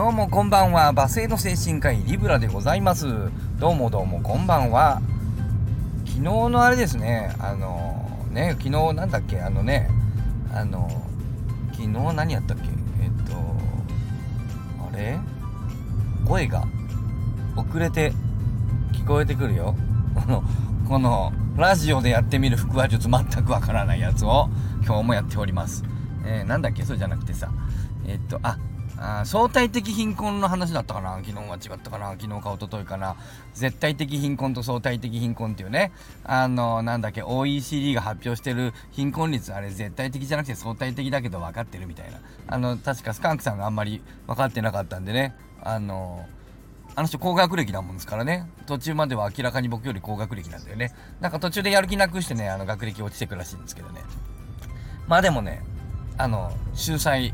[0.00, 3.06] どうもこんばんは、バスへの精神科医リブラでございます。
[3.58, 5.02] どうもどうもこんばんは。
[6.06, 9.90] 昨日のあれですね、あのね、昨日なんだっけ、あのね、
[10.54, 10.88] あの
[11.72, 12.62] 昨日何やったっけ、
[13.02, 13.36] えっと、
[14.90, 15.18] あれ？
[16.26, 16.64] 声が
[17.54, 18.14] 遅れて
[18.94, 19.76] 聞こえてくるよ。
[20.14, 20.42] この、
[20.88, 24.48] この、ラジオでやってみる腹話術全くわからないやつを
[24.82, 25.84] 今日もやっております。
[26.24, 26.84] えー、なんだっけ？
[26.84, 27.50] そうじゃなくてさ、
[28.06, 28.56] えっと、あ、
[29.02, 31.16] あ相対的貧困の話だったかな。
[31.24, 32.10] 昨日は違ったかな。
[32.10, 33.16] 昨日か一昨日かな。
[33.54, 35.90] 絶対的貧困と相対的貧困っていうね。
[36.24, 42.20] あのなんだっけ OECD が発表してる貧困率あれ絶対的じゃなくて相対的だけど分かってるみたいな。
[42.46, 45.34] あの確かスカンクさんがあんまり分かってなかったんでね。
[45.62, 46.26] あの
[46.94, 48.50] あの人高学歴なもんですからね。
[48.66, 50.92] 途中までは明らかに僕より高学歴なんだよね。
[51.20, 54.02] なんか途中でやる気なくしてねあの学歴落ちてくらしいんですけどね。
[55.08, 55.62] まあでもね
[56.18, 57.32] あの秀才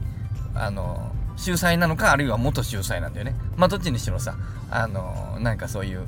[0.55, 3.35] あの秀才なのかあるいは元秀才なんだよね。
[3.57, 4.37] まあどっちにしろさ
[4.71, 6.07] あのなんかそういう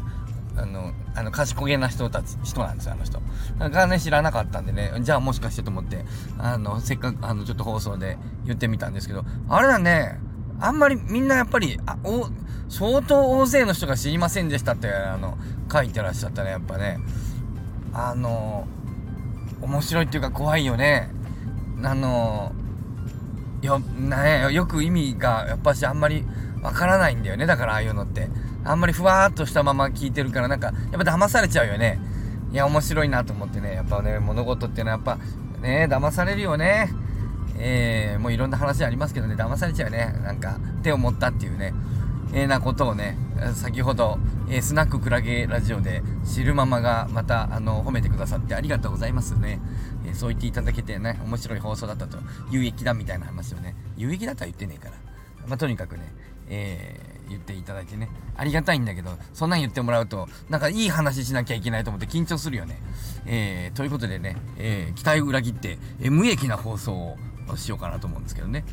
[0.56, 3.20] あのあの賢げな人たち人なんですよあの人。
[3.70, 6.04] がね知らなかったんでねじゃあもしかしてと思って
[6.38, 10.18] あのせっかくあのちょっと放送で言ってみたんですけどあれだね
[10.60, 12.28] あんまりみんなやっぱりあお
[12.68, 15.38] 相当大勢の人が知りませんでしたってあの
[15.72, 16.98] 書いてらっしゃったねやっぱね。
[17.92, 18.66] あの
[19.60, 21.10] 面白いっていうか怖いよね。
[21.82, 22.52] あの
[23.62, 26.24] よ,、ね、よく意味がやっぱしあんまり
[26.62, 27.46] わからないんだよね。
[27.46, 28.28] だからああいうのって。
[28.64, 31.98] あんまりふわーっとしたまま聞いてるからなんかやっぱ騙されちゃうよね。
[32.52, 33.74] いや面白いなと思ってね。
[33.74, 35.18] やっぱね物事っていうのはやっぱ
[35.60, 36.90] ね騙されるよね。
[37.58, 39.34] えー、もういろんな話ありますけどね。
[39.34, 40.14] 騙されちゃうね。
[40.22, 41.72] なんか手を持ったっていうね。
[42.32, 43.16] えー、なことをね
[43.54, 44.18] 先ほど、
[44.50, 49.60] えー、スナッククラゲラジオで知るママがまたあの褒めてくださってありがとうございますね、
[50.08, 52.18] えー、そう言っていただけてね面白い放送だったと
[52.50, 55.08] 有益だみたいな話をね有益だとは言ってねえから。
[55.46, 56.02] まあ、とにかくね、
[56.48, 58.08] えー、言っていただいてね。
[58.36, 62.80] ありがたいんだけどそんなん言ってもらうとなんかいい話しなきゃいけないと思って緊張するよね、
[63.26, 67.16] えー、ということでね、え、期待を裏切って、え無益な放送を
[67.56, 68.64] しようかなと思うんですけどね。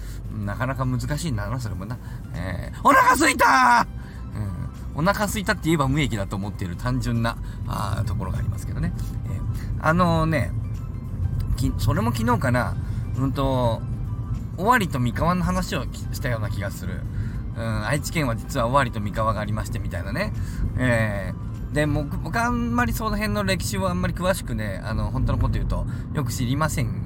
[0.46, 1.97] なかなか難しいんだなそれもな、
[2.35, 3.88] えー、お腹すいた
[4.96, 8.94] うん、お腹すいたって言えば無益だと思っている単純なあところがありますけどね。
[9.25, 10.52] えー、あのー、ね、
[11.55, 12.75] きそれも昨日かな、
[13.17, 13.81] うんと、
[14.57, 17.01] 尾張と三河の話をしたような気がする。
[17.57, 20.33] うん、愛知県は実は尾張と三河がありましてみたいなね。
[20.77, 27.05] えー、で、僕あんまりその辺の歴史をあんまり詳しくね、あの、本当のこと言うと、よく知りません。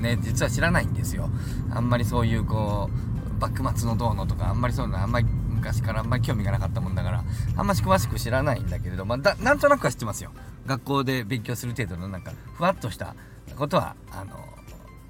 [0.00, 1.30] ね、実は知らないんですよ。
[1.70, 2.90] あんまりそういうこ
[3.38, 5.26] う、幕末のどうのとか、あんまりそういうのあんまり
[5.58, 7.24] 昔からあんまり興味がなかったもんだから
[7.56, 10.30] あんまし詳しく知らないんだけれどまあ、なんとなくは知ってますよ
[10.68, 13.16] 学校で勉強する程度のなんかふわっとした
[13.56, 14.36] ことはあの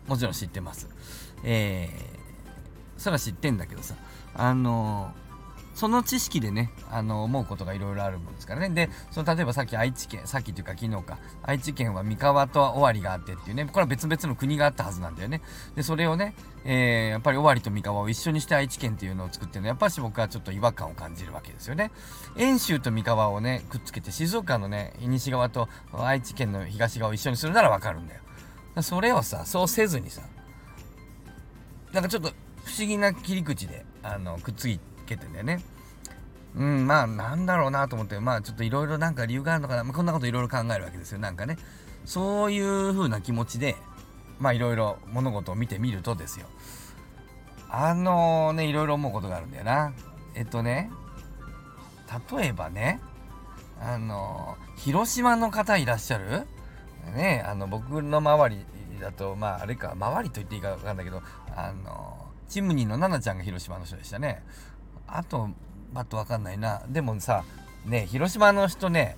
[0.06, 0.88] もちろん知ってます。
[1.44, 3.94] えー、それは知ってんだけどさ
[4.34, 5.27] あのー
[5.78, 8.70] その知識でね、あの、思うことがいろいろあるもんですからね。
[8.70, 15.40] で、その例えばさっき愛知県、さっきというか昨日か、愛知県は三河と尾張があってっていうね、これは別々の国があったはずなんだよね。
[15.76, 16.34] で、それをね、
[16.64, 21.92] えー、やっぱり尾張と三河を一緒にして愛知県っていうのを作ってるのはやっぱし僕はちょっと違和感を感じるわけですよね。
[22.36, 28.82] 遠州と三河をね、くっつけて静岡のね、西側と愛知県の東側を一緒にするならわかるんだよ。
[28.82, 30.22] それをさ、そうせずにさ、
[31.92, 32.30] なんかちょっと
[32.64, 35.62] 不思議な切り口で、あの、くっついてけてんだよね。
[36.56, 41.18] うん、まあなんだろうなと思って、まあちょっといろいろなんか理由があるのかな、まあ、こんなこといろいろ考えるわけですよ。
[41.18, 41.58] なんかね、
[42.04, 43.76] そういう風な気持ちで、
[44.38, 46.46] まあいろいろ物事を見てみるとですよ。
[47.70, 49.92] あのー、ね、いろいろ思うことがあるんだよな。
[50.34, 50.90] えっとね、
[52.38, 53.00] 例えばね、
[53.80, 56.46] あのー、広島の方いらっしゃる？
[57.14, 58.64] ね、あの、僕の周り
[59.00, 61.22] だと、まああれか、周りと言っていいかわかんないけど、
[61.54, 64.42] あのー、チムニーのナナちゃんが広島の人でしたね。
[65.08, 65.48] あと、
[65.94, 66.82] パッとわかんないな。
[66.88, 67.44] でもさ、
[67.84, 69.16] ね、広島の人ね、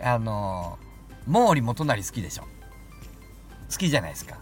[0.00, 0.78] あの、
[1.26, 2.42] 毛利元就好きでしょ。
[3.70, 4.38] 好きじゃないですか。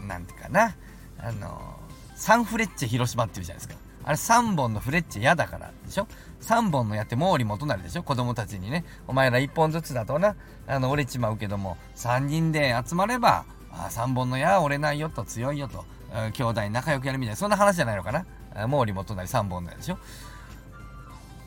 [0.00, 0.76] うん、なんていうかな。
[1.18, 1.78] あの、
[2.14, 3.80] サンフレッチェ広島って言うじゃないですか。
[4.02, 6.06] あれ3本のフレッチェ嫌だからでしょ
[6.40, 8.84] ?3 本のやって毛利元就でしょ子供たちにね。
[9.06, 10.36] お前ら1本ずつだとな、
[10.66, 15.84] あの、折れちまうけども、3人で集まれば、あ3本の矢折れないよと強いよと、
[16.32, 18.24] 兄弟仲良くやるみたいな、そんな話じゃないのかな
[18.68, 19.98] 毛利元就3本の矢でしょ？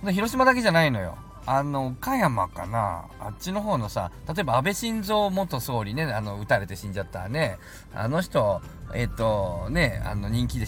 [0.04, 1.18] で広島だけじゃないのよ。
[1.46, 3.06] あの、岡山かな？
[3.20, 7.58] あっちの方のさ、例えば安倍晋三元総理ね、あの、撃たれて死んじゃったね。
[7.94, 8.62] あの人、
[8.94, 10.68] えっ、ー、と、ね、あの、人気で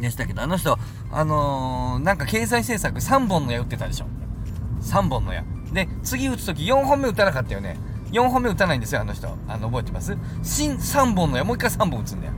[0.00, 0.78] でしたけど、あの人、
[1.10, 4.06] あのー、なんか経済政策3本の矢打ってたでしょ
[4.82, 5.44] ？3本の矢。
[5.72, 7.76] で、次打つとき4本目打たなかったよね。
[8.12, 9.28] 4本目打たないんですよ、あの人。
[9.48, 10.16] あの、覚えてます？
[10.42, 12.32] 新3本の矢、もう一回3本打つんだよ。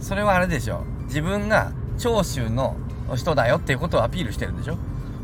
[0.00, 0.84] それはあれでしょ。
[1.10, 2.76] 自分が長州の
[3.16, 4.78] 人だよっていうことをアピールしてるんでしょ？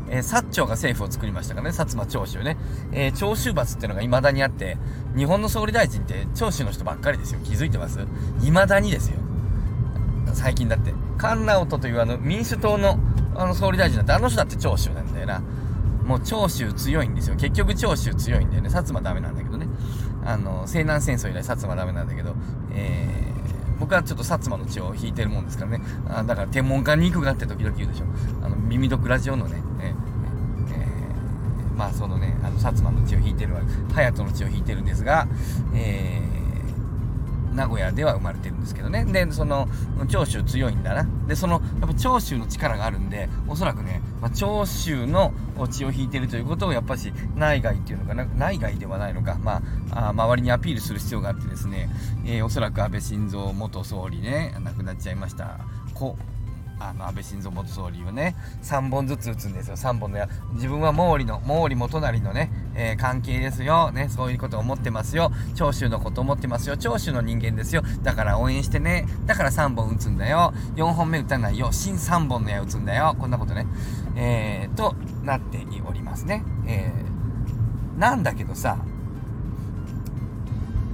[0.09, 2.57] えー、薩長が政府を作りましたからね、薩摩長州ね。
[2.91, 4.77] えー、長州罰っていうのが未だにあって、
[5.15, 7.39] 日本の総理大臣って長州の人ばっかりですよ。
[7.43, 7.99] 気づいてます？
[8.41, 9.17] 未だにですよ。
[10.33, 10.93] 最近だって。
[11.17, 12.99] 菅直人というあの民主党の
[13.35, 15.41] あの総理大臣だってあの人だって長州なんだよな。
[16.05, 17.35] もう長州強いんですよ。
[17.35, 18.69] 結局長州強いんだよね。
[18.69, 19.67] 薩摩ダメなんだけどね。
[20.25, 22.33] あの、西南戦争以来薩摩ダメなんだけど、
[22.73, 23.36] えー、
[23.79, 25.81] 僕はちょっと薩摩の血を引いてるもんですからね。
[26.09, 28.05] あだから天文館に行くがって時々言うでしょ。
[28.43, 29.93] あの、耳毒ラジオのね、え
[30.71, 33.61] えー、まあそのね、あの、薩摩の血を引いてるわ、
[33.93, 35.27] 隼人の血を引いてるんですが、
[35.73, 36.36] えー、
[37.57, 39.03] 名古屋では生まれてるんですけどね。
[39.03, 39.67] で、その、
[40.07, 41.07] 長州強いんだな。
[41.27, 45.33] で、その、やっぱ長州の力があるんで、おそらくね、まあ、長州の
[45.69, 49.61] 血を引いてるということを、やっぱし、内外っていうのかな、内外ではないのか、ま
[49.91, 51.89] あ、あ周りにアピールする必要があってですね、
[52.25, 55.59] えー、おそらく安倍晋三元総理ね、亡くなっちゃいました。
[55.95, 56.15] こ
[56.79, 63.91] あの安倍晋三元総理をね3本ずつ打つんですよ3本のや自分は毛利の毛利元就のね、えー、関係ですよ。
[63.91, 65.31] ねそういうこと思ってますよ。
[65.55, 66.77] 長州のこと思ってますよ。
[66.77, 67.81] 長州の人間ですよ。
[68.03, 69.05] だから応援してね。
[69.25, 70.53] だから3本打つんだよ。
[70.75, 71.71] 4本目打たないよ。
[71.71, 73.15] 新3本の矢打つんだよ。
[73.19, 73.65] こんなことね。
[74.15, 76.43] えー、となっておりますね。
[76.67, 78.77] えー、なんだけどさ。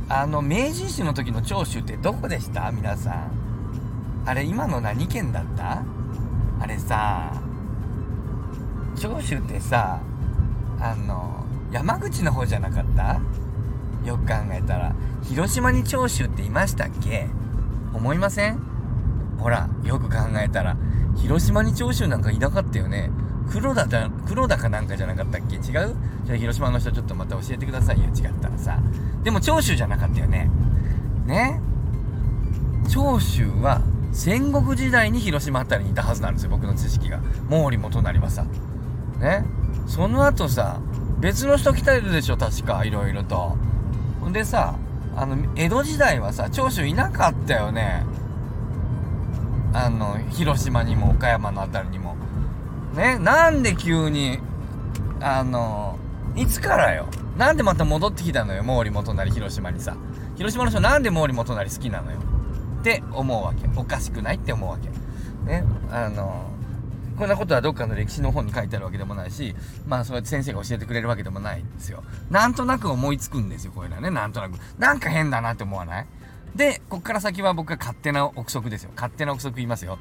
[0.10, 2.72] あの明治維新の時の長州ってどこでした？
[2.72, 3.32] 皆さん。
[4.26, 5.84] あれ今の何県だった？
[6.60, 7.42] あれさ。
[8.96, 10.00] 長州ってさ
[10.80, 11.43] あの
[11.74, 13.20] 山口の方じゃなかった？
[14.06, 14.94] よく考えたら。
[15.24, 17.28] 広島に長州っていましたっけ？
[17.96, 18.60] 思いません？
[19.40, 20.78] ほらよく考えたら。
[21.16, 23.10] 広島に長州なんかいなかったよね。
[23.50, 25.56] 黒田だ黒田かなんかじゃなかったっけ？
[25.56, 25.64] 違う？
[26.26, 28.06] じゃあ広島の人ちょっとまた教えてくださいよ。
[28.06, 28.78] 違ったらさ。
[29.24, 30.52] でも長州じゃなかったよね。
[31.26, 31.60] ね？
[32.88, 33.82] 長州は
[34.12, 36.52] 戦国時代に広島辺りにいたはずなんですよ。
[36.52, 37.20] 僕の知識が。
[37.50, 38.46] 毛利元就はさ。
[39.20, 39.44] ね？
[39.88, 40.80] その後さ
[41.24, 43.56] 別の人来てるでしょ確かいろいろと。
[44.20, 44.76] ほんでさ
[45.16, 48.04] あの江戸時代はさ長州いなかったよね。
[49.74, 52.18] あの広島にも岡山の辺りにも。
[52.94, 54.40] ねなんで急に
[55.22, 55.98] あの
[56.36, 57.08] いつからよ。
[57.38, 59.96] なんでまた戻ってきたのよ毛利元就広島にさ。
[60.36, 62.18] 広島の人なんで毛利元就好きなのよ。
[62.82, 63.70] って思うわけ。
[63.78, 64.90] おかしくないって思うわけ。
[65.50, 66.53] ねあの
[67.18, 69.56] こんなことはどっかの歴史の本に書いてあるわけでもないし
[69.88, 72.04] まあそうやって先生が教えてくれるわけでもないんですよ。
[72.30, 74.10] なんとなく思いつくんですよこういうのはね。
[74.10, 74.58] なんとなく。
[74.78, 76.08] なんか変だなって思わない？
[76.56, 78.92] でこっから先は僕は勝手な憶測ですよ。
[78.96, 80.00] 勝手な憶測言いますよ。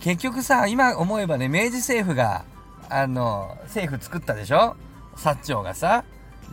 [0.00, 2.44] 結局さ今思えばね明治政府が
[2.88, 4.76] あの政府作ったでしょ？
[5.16, 6.04] 薩長がさ。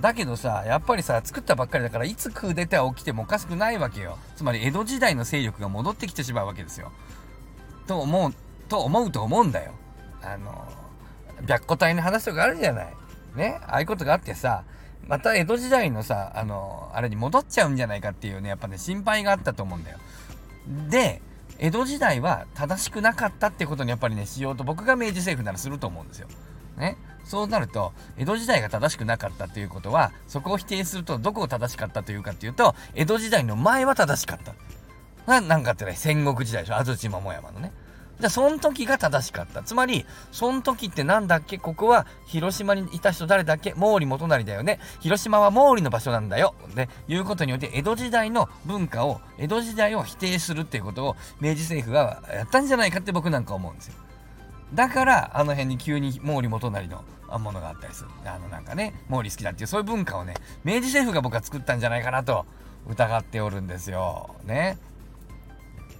[0.01, 4.17] だけどさやっぱりさ作ったばっかりだからいつクーデター起きてもおかしくないわけよ。
[4.35, 6.91] つまり江戸時代の勢力が戻ってきてしまうわけですよ。
[7.85, 8.33] と思う。
[8.69, 9.73] と思うと思うんだよ。
[10.21, 10.65] あの
[11.47, 12.93] 白虎隊の話とかあるじゃない。
[13.35, 13.59] ね？
[13.63, 14.63] ああいうことがあってさ
[15.07, 19.97] また江戸時代のさあのあれに戻っちゃうんじゃないかっていうねやっぱね心配があったと思うんだよ。
[20.89, 21.21] で
[21.57, 26.27] 江戸時代は正しくなかったってことにやっぱりねしようと僕が明治政府ならすると思うんですよ。
[26.77, 26.97] ね？
[27.25, 34.53] そうなると江戸時代が正しくなかったということはそこを否定するとどこを正しかったというかっていうと江戸時代の前は正しかった。
[35.27, 36.75] ななんかってね戦国時代でしょ？
[36.75, 37.71] 安土桃山のね。
[38.19, 39.63] じゃその時が正しかった。
[39.63, 41.57] つまりその時ってなんだっけ？
[41.57, 43.71] ここは広島にいた人誰だっけ？
[43.71, 44.79] 毛利元就だよね。
[44.99, 46.53] 広島は毛利の場所なんだよ。
[46.75, 53.93] でいうことによって江戸時代の文化を江戸時代を否定するっていうことを明治政府がやったんじゃないかって僕なんか思うんですよ。
[54.73, 57.03] だからあの辺に急に毛利元就の
[57.39, 58.09] ものがあったりする。
[58.25, 60.33] あのなんかね毛利好きだっていうそういう文化をね
[60.65, 62.45] 明治政府が僕は作ったんじゃないかなと
[62.89, 64.35] 疑っておるんですよ。
[64.43, 64.77] ね。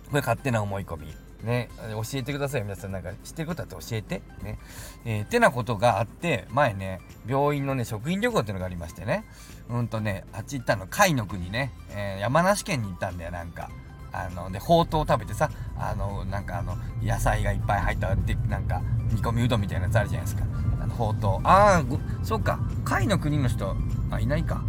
[0.09, 1.07] これ勝手な思い込み。
[1.43, 4.21] ね教えてください皆さんなんか知ってることあって教えて。
[4.43, 4.59] ね。
[5.05, 9.25] えー、ってなことがあって前ね病院のね職員旅行っていうのがありましてね。
[9.69, 13.69] うんとねあっち行ったの甲斐の国ね、えー、山梨県に行ったんだよなんか。
[14.11, 18.81] あのでほうとう食べてさあのなんかあの野菜がいっぱい入ったでなんか
[19.13, 20.45] 煮込みうどんみたいなやつあるじゃないですか。
[20.81, 21.47] あのほうとう。
[21.47, 21.83] ああ
[22.23, 22.59] そうか。
[22.85, 23.75] 甲斐の国の人
[24.09, 24.63] あいないか。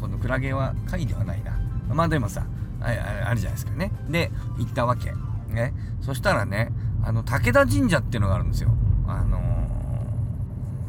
[0.00, 1.58] このクラゲは甲斐ではないな。
[1.88, 2.46] まあでもさ
[2.80, 3.90] ああるじゃないですかね。
[4.08, 5.12] で行ったわけ。
[5.48, 5.74] ね。
[6.00, 6.70] そしたらね
[7.02, 8.70] あの武田神社っていうのがあるんですよ。
[9.06, 9.38] あの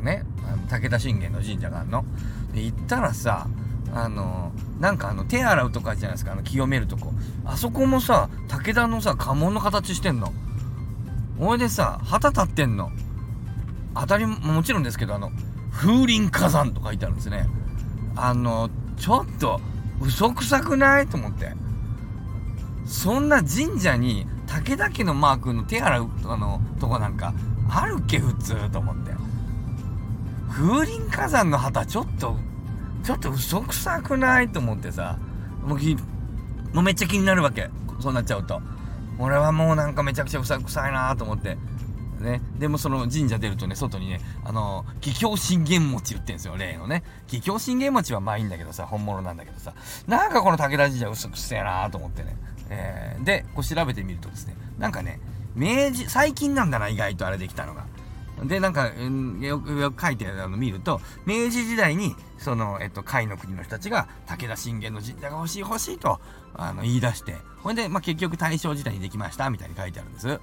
[0.02, 0.24] ー、ね。
[0.48, 2.06] あの武田信玄の神社があるの。
[2.54, 3.48] で行ったらさ
[3.94, 6.34] あのなんかあの手洗うとかじゃないですか。
[6.34, 7.14] あの清めるとこ。
[7.46, 10.34] あそこもさ武田のさ家紋の形してんの。
[11.40, 12.92] おいでさ旗立ってんの。
[13.96, 15.32] 当たりもちろんですけどあの
[15.72, 17.48] 風林火山と書いてあるんですね。
[18.16, 19.60] あのちょっと
[20.02, 21.08] 嘘くさくない？
[21.08, 21.54] と思って。
[22.86, 27.34] そんな神社に武田家のマークの手洗うあのとこなんか
[27.70, 29.12] あるっけ普通と思って。
[30.50, 32.36] 風林火山の旗ちょっと
[33.04, 35.18] ちょっと嘘くさくないと思ってさ。
[35.63, 35.80] もう
[36.74, 37.70] もうめっちゃ気になるわけ。
[38.00, 38.62] そうなっちゃうと。
[39.20, 41.58] 俺はもうなんかめちゃくちゃうさくさいなと思って。
[42.20, 47.04] ね、でもその神社出るとね外にねあの桔梗信玄餅売ってんですよ例のね。
[47.27, 49.74] 桔梗信玄餅はまあいいんだけどさ本物なんだけどさ。
[50.08, 52.36] なんかこの武田神社薄くせえなと思ってね、
[52.70, 55.20] えー、でこう調べてみるとですねなんかね
[55.56, 57.86] 明治最近なんだな意外とあれできたのが。
[58.44, 58.92] でなんか、
[59.42, 66.20] よくよく書いてあるの見ると明治時代にその、えっと、甲斐の国の人たちが武田信玄の神社が欲しい欲しいと
[66.54, 70.40] あの言い出してほんで、まあ、結局大正時代にできましたみたいに書いてあるんです。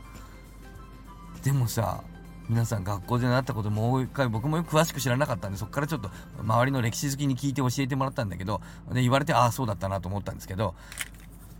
[1.44, 2.02] でもさ
[2.48, 8.60] 皆さん学校で習ったこともう一回僕もよく詳しく知らなかったんでそこからちょっと周りの歴史好きに聞いて教えてもらったんだけど
[8.92, 10.74] で言われてああそうだったなと思ったんですけど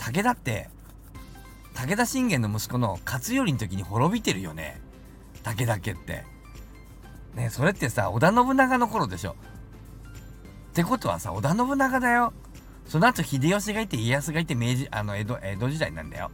[0.05, 0.69] 武田って
[1.73, 4.81] 武田信玄の息子の勝頼の時に滅びてるよね。
[5.43, 6.25] 武田家って。
[7.35, 9.33] ねそれってさ織田信長の頃でしょ。
[9.33, 9.35] っ
[10.75, 12.35] てことはさ織田信長だよ。
[12.87, 16.31] その後秀吉がいて家康がいて明治あの江戸江戸時代なんだよ。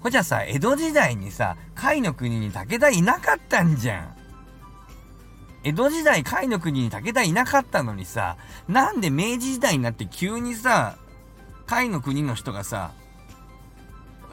[0.00, 4.16] ほじゃさ、江戸時代にさ、甲斐の国に武田いなかったんじゃん。
[5.64, 8.36] 江戸時代甲斐の国に武田いなかったのにさ、
[8.68, 10.96] なんで明治時代になって急にさ、
[11.68, 12.92] 甲斐の国の人がさ、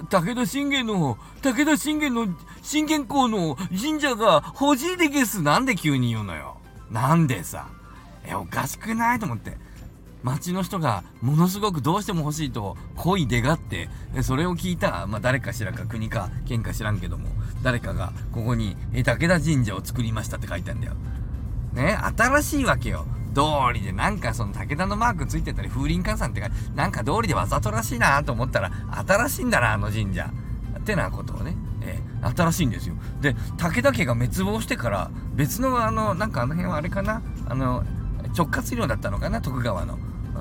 [0.10, 2.27] 武田信玄の、武田信玄の、
[2.62, 5.42] 信玄公の神社が欲しいでゲス。
[5.42, 6.58] なんで急に言うのよ。
[6.89, 7.68] なんでさ。
[8.25, 9.58] え、おかしくないと思って。
[10.24, 13.89] 町の人がものすごくどうしても欲しいと恋でがって
[14.24, 17.30] それを聞いた、まあ、誰かしらか国か県か知らんけども
[17.62, 20.94] 誰かがここに武田神社を作りましたって書いてんだよ。
[21.74, 23.06] ね新しいわけよ。
[23.36, 23.42] 通
[23.74, 28.72] りでなんかその武田のマークついてたり風林火山ってかなんか通りでわざとらしいなと思ったら
[29.06, 30.32] 新しいんだなあの神社。
[30.86, 32.96] ってなことをね、えー、新しいんですよ。
[33.20, 37.84] で武田家が滅亡してから別のあのなんかあの辺はあれかなあの
[38.38, 39.98] 直轄領だったのかな徳川の。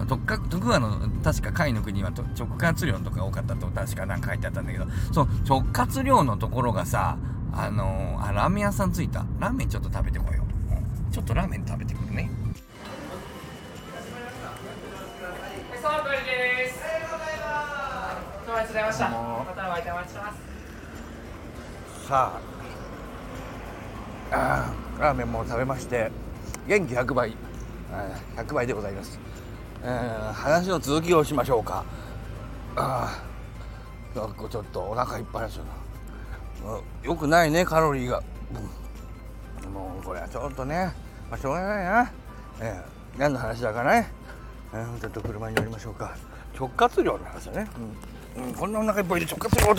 [0.06, 2.26] 徳川の確か甲斐の国は直
[2.58, 7.16] 轄領とか多かったと確かなんか書いてあったんだけどその直轄領のところがさ
[7.52, 12.28] あのー、あラーメン屋さん着いたラーメンちょっと食べてこよう、うん、ちょっとラーメン食べてくるね
[22.08, 22.40] さあ。
[24.30, 26.10] あラーメンも食べまして
[26.66, 27.36] 元気100倍。
[28.36, 29.18] 100倍でございます。
[29.82, 31.84] えー、話の続きをしましょうか。
[32.76, 33.22] あ
[34.14, 35.64] あなんかちょっとお腹いっぱいですよ
[37.02, 38.22] よくないねカロリーが、
[39.64, 40.92] うん、もうこれはちょっとね、
[41.30, 42.12] まあ、しょうがないな、
[42.60, 44.10] えー、何の話だかね、
[44.74, 46.16] えー、ちょっと車に乗りましょうか。
[46.58, 47.68] 直轄量の話だね、
[48.36, 49.74] うん、うん、こんなお腹いっぱいで直轄量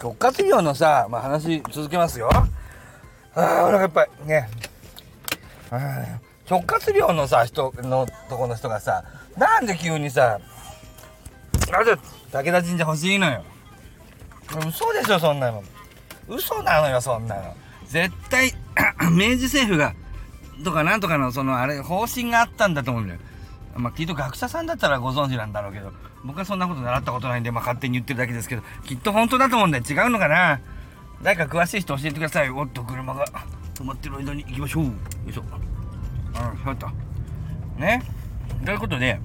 [0.00, 2.30] 直轄量のさ、まあ、話続けますよ。
[2.32, 2.48] あ
[3.34, 4.10] あお腹いっぱい。
[4.26, 4.48] ね。
[6.48, 9.04] 直轄領のさ人のとこの人がさ
[9.38, 10.38] なんで急にさ
[11.70, 11.96] なぜ
[12.30, 13.42] 武田神社欲しいのよ。
[14.68, 15.64] 嘘でしょそんなの。
[16.28, 17.54] 嘘なのよそんなの。
[17.86, 18.52] 絶対
[19.10, 19.94] 明治政府が
[20.64, 23.20] とかなんとかのそのあれ方針があったんだと思うんだよ。
[23.76, 25.92] まあきっと学者さんだったらご存知なんだろうけど
[26.24, 29.84] 僕はそんなこと習ったことないんで、まあ、勝手に言ってるだけですけどきっと本当だと思うんだよ。
[29.88, 30.60] 違うのかな？
[31.22, 33.24] 誰か詳しい人教えてくださいおっと車が。
[33.74, 34.84] 止まってる間に行きましょう。
[34.84, 34.92] よ
[35.28, 35.42] いしょ。
[35.42, 36.86] うんそうと
[37.78, 38.02] ね？
[38.64, 39.18] ということで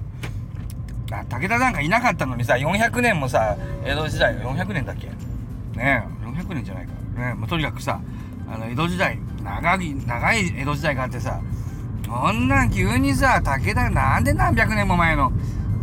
[1.12, 5.06] あ武田なんかいなかったのにさ400年もさ江戸時代400年だっけ？
[5.78, 6.92] ねえ400年じゃないか。
[7.20, 8.00] ねもうとにかくさ
[8.50, 11.40] あの江戸時代長い長い江戸時代があってさ
[12.08, 15.32] こんなん急にさ武田なんで何百年も前の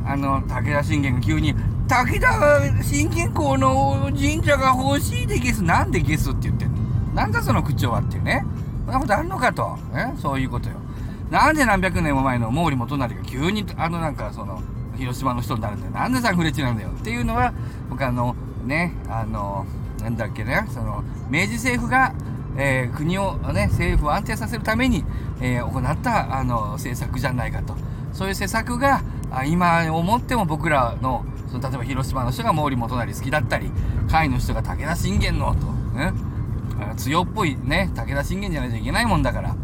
[0.06, 1.54] あの武田信玄が急に
[1.88, 6.76] 武田信玄公の神社が欲しいでゲスなんでゲスって言ってんの？
[7.14, 8.44] なんだその口調はっていうね。
[8.86, 10.76] そんなことあるのかと、ね、そういうことよ。
[11.32, 14.62] なんで何百年も前の毛利元就が急にあのなんかその
[14.96, 15.92] 広島の人になるんだよ。
[15.92, 16.90] なんでサンフレッチなんだよ。
[16.90, 17.54] っていうのは
[17.90, 19.66] 僕あのねあの
[20.02, 22.14] なんだっけねその明治政府が、
[22.58, 25.04] えー、国をね政府を安定させるために、
[25.42, 27.76] えー、行ったあの政策じゃないかと。
[28.14, 29.02] そういう施策が
[29.46, 33.70] 今思っても僕らのその例えば広島の人が毛利元就好きだったり
[34.10, 36.14] 甲斐の人が武田信玄のとね
[36.96, 39.56] 強っぽいね武田信玄じゃないといけないもんだから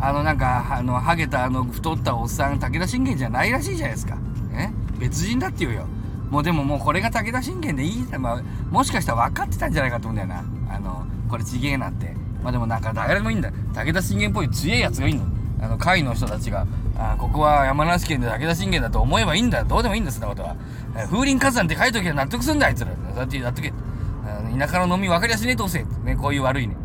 [0.00, 4.16] あのなんかあのハゲたあの太ったおっさん武田信玄じゃないらしいじゃないですか、
[4.50, 5.86] ね、別人だって言うよ。
[6.30, 10.74] もうでももうこれが武田信玄でいい、まあ、もしかしたら分かってたんじゃないかと思うんだよな。
[10.74, 12.13] あのこれちげえなって。
[12.44, 13.50] まあでもなんか誰でもいいんだ。
[13.72, 15.24] 武田信玄っぽい強いやつがいいの。
[15.62, 19.64] あの会の人たちがああここは山梨県で武田信玄だと思えばいいんだ。
[19.64, 20.54] どうでもいいんだそんなことは。
[21.06, 22.90] 風林火山って書いときゃ納得すんだあいつら。
[23.16, 23.72] だってやっとけ
[24.58, 26.76] 田舎の飲み分かりやすいねどうせねこういう悪いね。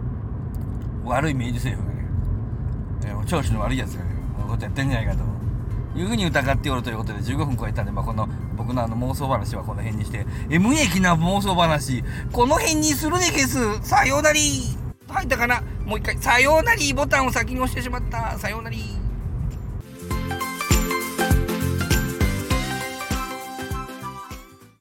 [1.04, 3.26] 悪い明治政府がね。
[3.28, 5.40] 調子の悪いやつがねこのことやってんじゃないかと。
[6.00, 12.04] いうふうに疑っておるということで15分超えたんで、まあ、この僕のあの妄想話はこの辺にして、え無益な妄想話。
[12.32, 14.40] この辺にするねケスさようなり。
[15.14, 18.38] 入ったかなもう一回さようなりボタンを先に押してしまった。
[18.38, 18.99] さようなり。